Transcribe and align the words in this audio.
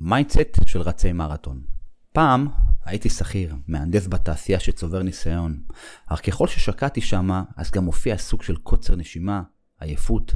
mindset 0.00 0.60
של 0.66 0.80
רצי 0.80 1.12
מרתון. 1.12 1.62
פעם 2.12 2.48
הייתי 2.84 3.08
שכיר, 3.10 3.54
מהנדס 3.68 4.06
בתעשייה 4.06 4.60
שצובר 4.60 5.02
ניסיון, 5.02 5.62
אך 6.06 6.26
ככל 6.26 6.46
ששקעתי 6.46 7.00
שמה, 7.00 7.42
אז 7.56 7.70
גם 7.70 7.84
הופיע 7.84 8.16
סוג 8.16 8.42
של 8.42 8.56
קוצר 8.56 8.96
נשימה, 8.96 9.42
עייפות. 9.80 10.34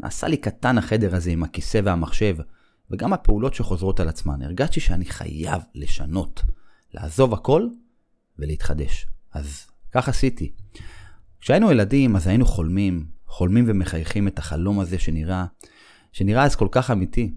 נעשה 0.00 0.28
לי 0.28 0.36
קטן 0.36 0.78
החדר 0.78 1.14
הזה 1.14 1.30
עם 1.30 1.42
הכיסא 1.42 1.80
והמחשב, 1.84 2.36
וגם 2.90 3.12
הפעולות 3.12 3.54
שחוזרות 3.54 4.00
על 4.00 4.08
עצמן. 4.08 4.42
הרגשתי 4.42 4.80
שאני 4.80 5.04
חייב 5.04 5.62
לשנות, 5.74 6.42
לעזוב 6.94 7.34
הכל 7.34 7.68
ולהתחדש. 8.38 9.06
אז 9.32 9.66
כך 9.92 10.08
עשיתי. 10.08 10.52
כשהיינו 11.40 11.70
ילדים, 11.70 12.16
אז 12.16 12.26
היינו 12.26 12.46
חולמים, 12.46 13.06
חולמים 13.26 13.64
ומחייכים 13.68 14.28
את 14.28 14.38
החלום 14.38 14.80
הזה 14.80 14.98
שנראה, 14.98 15.46
שנראה 16.12 16.44
אז 16.44 16.56
כל 16.56 16.68
כך 16.70 16.90
אמיתי. 16.90 17.34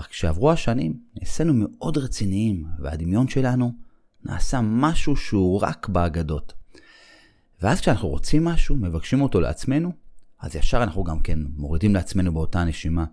אך 0.00 0.06
כשעברו 0.06 0.52
השנים, 0.52 1.00
נעשינו 1.16 1.52
מאוד 1.54 1.98
רציניים, 1.98 2.64
והדמיון 2.78 3.28
שלנו 3.28 3.72
נעשה 4.24 4.60
משהו 4.62 5.16
שהוא 5.16 5.62
רק 5.62 5.88
באגדות. 5.88 6.52
ואז 7.62 7.80
כשאנחנו 7.80 8.08
רוצים 8.08 8.44
משהו, 8.44 8.76
מבקשים 8.76 9.20
אותו 9.22 9.40
לעצמנו, 9.40 9.92
אז 10.40 10.56
ישר 10.56 10.82
אנחנו 10.82 11.04
גם 11.04 11.20
כן 11.20 11.38
מורידים 11.56 11.94
לעצמנו 11.94 12.32
באותה 12.32 12.64
נשימה. 12.64 13.04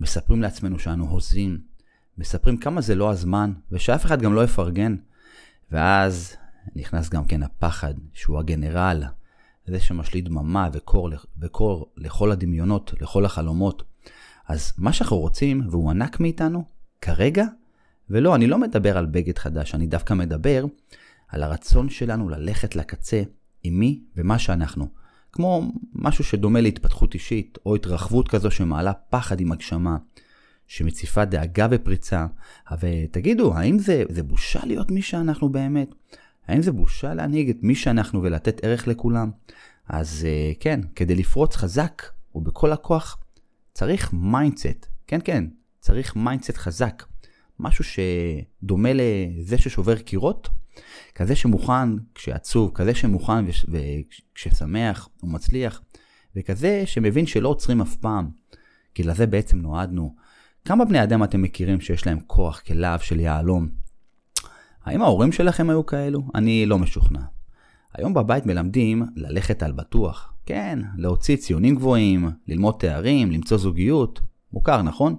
מספרים 0.00 0.42
לעצמנו 0.42 0.78
שאנו 0.78 1.08
הוזים, 1.08 1.60
מספרים 2.18 2.56
כמה 2.56 2.80
זה 2.80 2.94
לא 2.94 3.10
הזמן, 3.10 3.52
ושאף 3.72 4.04
אחד 4.04 4.22
גם 4.22 4.34
לא 4.34 4.44
יפרגן. 4.44 4.96
ואז 5.70 6.36
נכנס 6.76 7.08
גם 7.08 7.24
כן 7.24 7.42
הפחד, 7.42 7.94
שהוא 8.12 8.38
הגנרל, 8.38 9.02
זה 9.66 9.80
שמשליט 9.80 10.24
דממה 10.24 10.68
וקור, 10.72 11.10
וקור 11.38 11.92
לכל 11.96 12.32
הדמיונות, 12.32 12.94
לכל 13.00 13.24
החלומות. 13.24 13.82
אז 14.48 14.72
מה 14.78 14.92
שאנחנו 14.92 15.18
רוצים, 15.18 15.62
והוא 15.70 15.90
ענק 15.90 16.20
מאיתנו, 16.20 16.64
כרגע, 17.00 17.44
ולא, 18.10 18.34
אני 18.34 18.46
לא 18.46 18.58
מדבר 18.58 18.98
על 18.98 19.06
בגד 19.06 19.38
חדש, 19.38 19.74
אני 19.74 19.86
דווקא 19.86 20.14
מדבר 20.14 20.64
על 21.28 21.42
הרצון 21.42 21.88
שלנו 21.88 22.28
ללכת 22.28 22.76
לקצה 22.76 23.22
עם 23.62 23.78
מי 23.78 24.00
ומה 24.16 24.38
שאנחנו. 24.38 24.88
כמו 25.32 25.72
משהו 25.94 26.24
שדומה 26.24 26.60
להתפתחות 26.60 27.14
אישית, 27.14 27.58
או 27.66 27.74
התרחבות 27.74 28.28
כזו 28.28 28.50
שמעלה 28.50 28.92
פחד 28.92 29.40
עם 29.40 29.52
הגשמה, 29.52 29.96
שמציפה 30.66 31.24
דאגה 31.24 31.66
ופריצה. 31.70 32.26
ותגידו, 32.80 33.54
האם 33.54 33.78
זה, 33.78 34.04
זה 34.08 34.22
בושה 34.22 34.60
להיות 34.66 34.90
מי 34.90 35.02
שאנחנו 35.02 35.48
באמת? 35.48 35.94
האם 36.48 36.62
זה 36.62 36.72
בושה 36.72 37.14
להנהיג 37.14 37.50
את 37.50 37.58
מי 37.62 37.74
שאנחנו 37.74 38.22
ולתת 38.22 38.64
ערך 38.64 38.88
לכולם? 38.88 39.30
אז 39.88 40.26
אה, 40.28 40.52
כן, 40.60 40.80
כדי 40.94 41.14
לפרוץ 41.14 41.56
חזק 41.56 42.02
ובכל 42.34 42.72
הכוח, 42.72 43.18
צריך 43.72 44.12
mindset. 44.12 44.86
כן, 45.06 45.18
כן, 45.24 45.44
צריך 45.80 46.16
mindset 46.16 46.56
חזק. 46.56 47.04
משהו 47.58 47.84
שדומה 47.84 48.88
לזה 48.94 49.58
ששובר 49.58 49.98
קירות, 49.98 50.48
כזה 51.14 51.36
שמוכן 51.36 51.88
כשעצוב, 52.14 52.70
כזה 52.74 52.94
שמוכן 52.94 53.44
וכששמח 53.68 55.08
ומצליח, 55.22 55.82
וכזה 56.36 56.82
שמבין 56.86 57.26
שלא 57.26 57.48
עוצרים 57.48 57.80
אף 57.80 57.96
פעם, 57.96 58.30
כי 58.94 59.02
לזה 59.02 59.26
בעצם 59.26 59.58
נועדנו. 59.58 60.14
כמה 60.64 60.84
בני 60.84 61.02
אדם 61.02 61.24
אתם 61.24 61.42
מכירים 61.42 61.80
שיש 61.80 62.06
להם 62.06 62.20
כוח 62.26 62.60
כלהב 62.60 63.00
של 63.00 63.20
יהלום? 63.20 63.68
האם 64.84 65.02
ההורים 65.02 65.32
שלכם 65.32 65.70
היו 65.70 65.86
כאלו? 65.86 66.22
אני 66.34 66.66
לא 66.66 66.78
משוכנע. 66.78 67.20
היום 67.94 68.14
בבית 68.14 68.46
מלמדים 68.46 69.02
ללכת 69.16 69.62
על 69.62 69.72
בטוח. 69.72 70.31
כן, 70.46 70.78
להוציא 70.96 71.36
ציונים 71.36 71.76
גבוהים, 71.76 72.30
ללמוד 72.46 72.74
תארים, 72.78 73.30
למצוא 73.30 73.58
זוגיות. 73.58 74.20
מוכר, 74.52 74.82
נכון? 74.82 75.16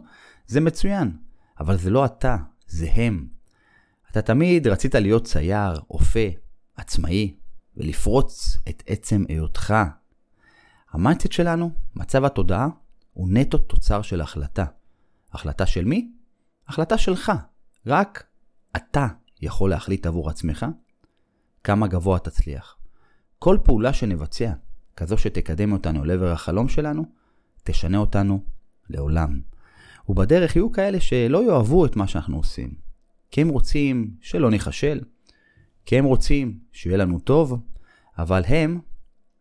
זה 0.47 0.61
מצוין. 0.61 1.17
אבל 1.59 1.77
זה 1.77 1.89
לא 1.89 2.05
אתה, 2.05 2.37
זה 2.67 2.87
הם. 2.93 3.27
אתה 4.11 4.21
תמיד 4.21 4.67
רצית 4.67 4.95
להיות 4.95 5.25
צייר, 5.25 5.81
אופה, 5.89 6.27
עצמאי, 6.75 7.35
ולפרוץ 7.77 8.57
את 8.69 8.83
עצם 8.87 9.23
היותך. 9.29 9.73
ה 10.91 10.96
mindset 10.96 11.31
שלנו, 11.31 11.71
מצב 11.95 12.25
התודעה, 12.25 12.67
הוא 13.13 13.27
נטו 13.31 13.57
תוצר 13.57 14.01
של 14.01 14.21
החלטה. 14.21 14.65
החלטה 15.33 15.65
של 15.65 15.85
מי? 15.85 16.11
החלטה 16.67 16.97
שלך. 16.97 17.31
רק 17.87 18.23
אתה 18.75 19.07
יכול 19.41 19.69
להחליט 19.69 20.05
עבור 20.05 20.29
עצמך 20.29 20.65
כמה 21.63 21.87
גבוה 21.87 22.19
תצליח. 22.19 22.77
כל 23.39 23.57
פעולה 23.63 23.93
שנבצע, 23.93 24.53
כזו 24.95 25.17
שתקדם 25.17 25.71
אותנו 25.71 26.05
לעבר 26.05 26.31
החלום 26.31 26.69
שלנו, 26.69 27.05
תשנה 27.63 27.97
אותנו 27.97 28.43
לעולם. 28.89 29.41
ובדרך 30.09 30.55
יהיו 30.55 30.71
כאלה 30.71 30.99
שלא 30.99 31.43
יאהבו 31.43 31.85
את 31.85 31.95
מה 31.95 32.07
שאנחנו 32.07 32.37
עושים. 32.37 32.73
כי 33.31 33.41
הם 33.41 33.49
רוצים 33.49 34.11
שלא 34.21 34.51
ניכשל, 34.51 35.01
כי 35.85 35.99
הם 35.99 36.05
רוצים 36.05 36.59
שיהיה 36.71 36.97
לנו 36.97 37.19
טוב, 37.19 37.61
אבל 38.17 38.41
הם, 38.47 38.79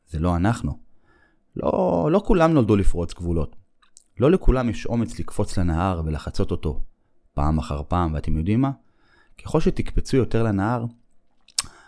זה 0.08 0.18
לא 0.18 0.36
אנחנו. 0.36 0.78
לא, 1.56 2.08
לא 2.12 2.22
כולם 2.26 2.52
נולדו 2.52 2.76
לפרוץ 2.76 3.14
גבולות. 3.14 3.56
לא 4.20 4.30
לכולם 4.30 4.68
יש 4.68 4.86
אומץ 4.86 5.18
לקפוץ 5.18 5.58
לנהר 5.58 6.02
ולחצות 6.04 6.50
אותו 6.50 6.82
פעם 7.34 7.58
אחר 7.58 7.82
פעם, 7.88 8.14
ואתם 8.14 8.36
יודעים 8.36 8.60
מה? 8.60 8.70
ככל 9.44 9.60
שתקפצו 9.60 10.16
יותר 10.16 10.42
לנהר, 10.42 10.84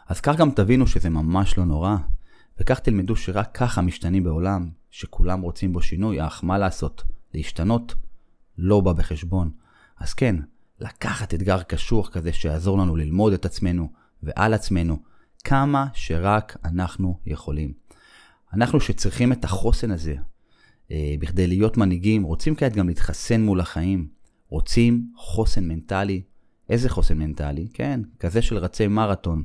אז 0.08 0.20
כך 0.20 0.36
גם 0.36 0.50
תבינו 0.50 0.86
שזה 0.86 1.10
ממש 1.10 1.58
לא 1.58 1.64
נורא, 1.64 1.96
וכך 2.60 2.78
תלמדו 2.78 3.16
שרק 3.16 3.50
ככה 3.54 3.82
משתנים 3.82 4.24
בעולם, 4.24 4.70
שכולם 4.90 5.40
רוצים 5.40 5.72
בו 5.72 5.82
שינוי, 5.82 6.26
אך 6.26 6.44
מה 6.44 6.58
לעשות, 6.58 7.02
להשתנות 7.34 7.94
לא 8.58 8.80
בא 8.80 8.92
בחשבון. 8.92 9.50
אז 9.98 10.14
כן, 10.14 10.36
לקחת 10.80 11.34
אתגר 11.34 11.62
קשוח 11.62 12.08
כזה 12.08 12.32
שיעזור 12.32 12.78
לנו 12.78 12.96
ללמוד 12.96 13.32
את 13.32 13.44
עצמנו 13.44 13.88
ועל 14.22 14.54
עצמנו, 14.54 14.98
כמה 15.44 15.86
שרק 15.94 16.56
אנחנו 16.64 17.18
יכולים. 17.26 17.72
אנחנו 18.52 18.80
שצריכים 18.80 19.32
את 19.32 19.44
החוסן 19.44 19.90
הזה, 19.90 20.14
אה, 20.90 21.14
בכדי 21.18 21.46
להיות 21.46 21.76
מנהיגים, 21.76 22.22
רוצים 22.22 22.54
כעת 22.54 22.72
גם 22.72 22.88
להתחסן 22.88 23.40
מול 23.40 23.60
החיים, 23.60 24.08
רוצים 24.48 25.06
חוסן 25.16 25.68
מנטלי. 25.68 26.22
איזה 26.70 26.88
חוסן 26.88 27.18
מנטלי? 27.18 27.68
כן, 27.74 28.00
כזה 28.18 28.42
של 28.42 28.58
רצי 28.58 28.86
מרתון. 28.86 29.42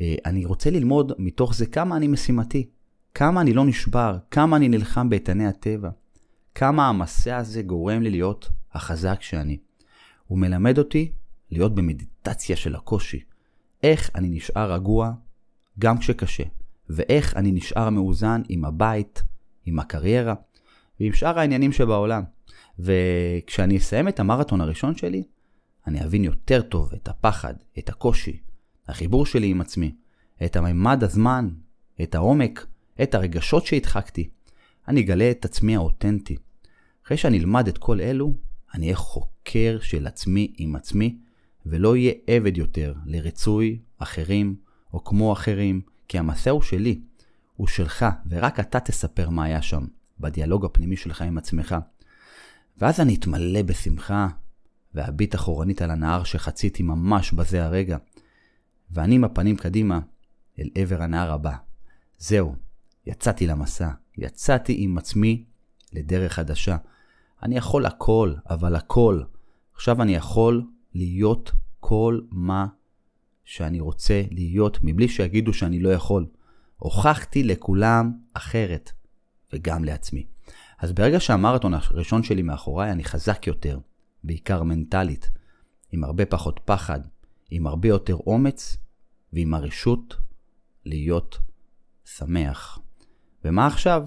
אה, 0.00 0.14
אני 0.26 0.44
רוצה 0.44 0.70
ללמוד 0.70 1.12
מתוך 1.18 1.54
זה 1.54 1.66
כמה 1.66 1.96
אני 1.96 2.08
משימתי, 2.08 2.68
כמה 3.14 3.40
אני 3.40 3.52
לא 3.52 3.64
נשבר, 3.64 4.18
כמה 4.30 4.56
אני 4.56 4.68
נלחם 4.68 5.08
באיתני 5.08 5.46
הטבע, 5.46 5.90
כמה 6.54 6.88
המסע 6.88 7.36
הזה 7.36 7.62
גורם 7.62 8.02
לי 8.02 8.10
להיות 8.10 8.48
החזק 8.72 9.22
שאני. 9.22 9.58
הוא 10.26 10.38
מלמד 10.38 10.78
אותי 10.78 11.12
להיות 11.50 11.74
במדיטציה 11.74 12.56
של 12.56 12.74
הקושי. 12.74 13.20
איך 13.82 14.10
אני 14.14 14.28
נשאר 14.28 14.72
רגוע 14.72 15.12
גם 15.78 15.98
כשקשה, 15.98 16.44
ואיך 16.90 17.36
אני 17.36 17.52
נשאר 17.52 17.90
מאוזן 17.90 18.42
עם 18.48 18.64
הבית, 18.64 19.22
עם 19.66 19.78
הקריירה 19.78 20.34
ועם 21.00 21.12
שאר 21.12 21.38
העניינים 21.38 21.72
שבעולם. 21.72 22.22
וכשאני 22.78 23.76
אסיים 23.76 24.08
את 24.08 24.20
המרתון 24.20 24.60
הראשון 24.60 24.96
שלי, 24.96 25.22
אני 25.86 26.04
אבין 26.04 26.24
יותר 26.24 26.62
טוב 26.62 26.92
את 26.94 27.08
הפחד, 27.08 27.54
את 27.78 27.88
הקושי, 27.88 28.40
החיבור 28.88 29.26
שלי 29.26 29.46
עם 29.46 29.60
עצמי, 29.60 29.94
את 30.44 30.56
הממד 30.56 31.04
הזמן, 31.04 31.48
את 32.02 32.14
העומק, 32.14 32.66
את 33.02 33.14
הרגשות 33.14 33.66
שהדחקתי. 33.66 34.28
אני 34.88 35.00
אגלה 35.00 35.30
את 35.30 35.44
עצמי 35.44 35.76
האותנטי. 35.76 36.36
אחרי 37.06 37.16
שאני 37.16 37.38
אלמד 37.38 37.68
את 37.68 37.78
כל 37.78 38.00
אלו, 38.00 38.34
אני 38.74 38.86
אהיה 38.86 38.96
חוקר 38.96 39.78
של 39.80 40.06
עצמי 40.06 40.52
עם 40.56 40.76
עצמי, 40.76 41.18
ולא 41.66 41.90
אהיה 41.90 42.12
עבד 42.26 42.56
יותר 42.56 42.94
לרצוי 43.06 43.78
אחרים 43.98 44.56
או 44.92 45.04
כמו 45.04 45.32
אחרים, 45.32 45.80
כי 46.08 46.18
המסע 46.18 46.50
הוא 46.50 46.62
שלי, 46.62 47.00
הוא 47.56 47.66
שלך, 47.66 48.06
ורק 48.28 48.60
אתה 48.60 48.80
תספר 48.80 49.30
מה 49.30 49.44
היה 49.44 49.62
שם, 49.62 49.86
בדיאלוג 50.20 50.64
הפנימי 50.64 50.96
שלך 50.96 51.22
עם 51.22 51.38
עצמך. 51.38 51.76
ואז 52.78 53.00
אני 53.00 53.14
אתמלא 53.14 53.62
בשמחה, 53.62 54.28
ואביט 54.94 55.34
אחורנית 55.34 55.82
על 55.82 55.90
הנהר 55.90 56.24
שחציתי 56.24 56.82
ממש 56.82 57.32
בזה 57.32 57.64
הרגע, 57.64 57.96
ואני 58.90 59.14
עם 59.14 59.24
הפנים 59.24 59.56
קדימה 59.56 60.00
אל 60.58 60.68
עבר 60.74 61.02
הנהר 61.02 61.32
הבא. 61.32 61.56
זהו, 62.18 62.54
יצאתי 63.06 63.46
למסע, 63.46 63.90
יצאתי 64.18 64.74
עם 64.78 64.98
עצמי 64.98 65.44
לדרך 65.92 66.32
חדשה. 66.32 66.76
אני 67.42 67.56
יכול 67.56 67.86
הכל, 67.86 68.34
אבל 68.50 68.76
הכל. 68.76 69.22
עכשיו 69.74 70.02
אני 70.02 70.14
יכול 70.14 70.62
להיות 70.94 71.52
כל 71.80 72.20
מה 72.30 72.66
שאני 73.44 73.80
רוצה 73.80 74.22
להיות, 74.30 74.78
מבלי 74.82 75.08
שיגידו 75.08 75.52
שאני 75.52 75.80
לא 75.80 75.88
יכול. 75.88 76.26
הוכחתי 76.76 77.42
לכולם 77.42 78.12
אחרת, 78.34 78.92
וגם 79.52 79.84
לעצמי. 79.84 80.26
אז 80.78 80.92
ברגע 80.92 81.20
שהמרתון 81.20 81.74
הראשון 81.74 82.22
שלי 82.22 82.42
מאחוריי, 82.42 82.92
אני 82.92 83.04
חזק 83.04 83.46
יותר, 83.46 83.78
בעיקר 84.24 84.62
מנטלית, 84.62 85.30
עם 85.92 86.04
הרבה 86.04 86.26
פחות 86.26 86.60
פחד, 86.64 87.00
עם 87.50 87.66
הרבה 87.66 87.88
יותר 87.88 88.14
אומץ, 88.14 88.76
ועם 89.32 89.54
הרשות 89.54 90.16
להיות 90.84 91.38
שמח. 92.04 92.78
ומה 93.44 93.66
עכשיו? 93.66 94.02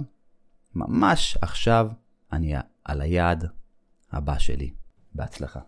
ממש 0.75 1.37
עכשיו 1.41 1.87
אני 2.31 2.53
על 2.83 3.01
היעד 3.01 3.45
הבא 4.11 4.37
שלי. 4.37 4.71
בהצלחה. 5.15 5.59